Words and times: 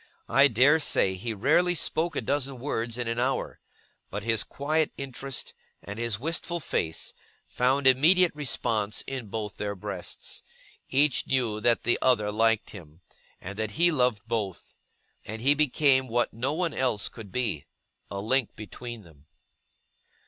I 0.29 0.47
dare 0.47 0.79
say 0.79 1.13
he 1.13 1.31
rarely 1.35 1.75
spoke 1.75 2.15
a 2.15 2.21
dozen 2.21 2.57
words 2.57 2.97
in 2.97 3.07
an 3.07 3.19
hour: 3.19 3.59
but 4.09 4.23
his 4.23 4.43
quiet 4.43 4.91
interest, 4.97 5.53
and 5.83 5.99
his 5.99 6.19
wistful 6.19 6.59
face, 6.59 7.13
found 7.45 7.85
immediate 7.85 8.33
response 8.33 9.03
in 9.05 9.27
both 9.27 9.57
their 9.57 9.75
breasts; 9.75 10.41
each 10.89 11.27
knew 11.27 11.59
that 11.61 11.83
the 11.83 11.99
other 12.01 12.31
liked 12.31 12.71
him, 12.71 13.01
and 13.39 13.59
that 13.59 13.71
he 13.77 13.91
loved 13.91 14.27
both; 14.27 14.73
and 15.23 15.39
he 15.43 15.53
became 15.53 16.07
what 16.07 16.33
no 16.33 16.51
one 16.53 16.73
else 16.73 17.07
could 17.07 17.31
be 17.31 17.65
a 18.09 18.19
link 18.19 18.55
between 18.55 19.03
them. 19.03 19.27